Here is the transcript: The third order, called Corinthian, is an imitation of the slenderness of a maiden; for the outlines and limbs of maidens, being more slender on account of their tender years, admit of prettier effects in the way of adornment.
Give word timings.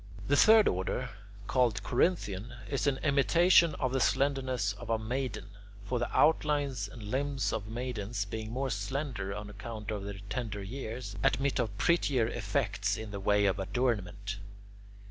The 0.27 0.35
third 0.35 0.67
order, 0.67 1.11
called 1.45 1.83
Corinthian, 1.83 2.55
is 2.67 2.87
an 2.87 2.97
imitation 3.03 3.75
of 3.75 3.93
the 3.93 3.99
slenderness 3.99 4.73
of 4.79 4.89
a 4.89 4.97
maiden; 4.97 5.49
for 5.83 5.99
the 5.99 6.11
outlines 6.11 6.87
and 6.87 7.03
limbs 7.03 7.53
of 7.53 7.67
maidens, 7.67 8.25
being 8.25 8.49
more 8.51 8.71
slender 8.71 9.31
on 9.35 9.47
account 9.47 9.91
of 9.91 10.03
their 10.03 10.17
tender 10.27 10.63
years, 10.63 11.15
admit 11.21 11.59
of 11.59 11.77
prettier 11.77 12.25
effects 12.25 12.97
in 12.97 13.11
the 13.11 13.19
way 13.19 13.45
of 13.45 13.59
adornment. 13.59 14.37